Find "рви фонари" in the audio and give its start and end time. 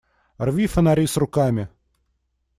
0.41-1.05